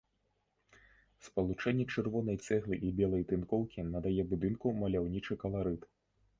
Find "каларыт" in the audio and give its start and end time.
5.45-5.81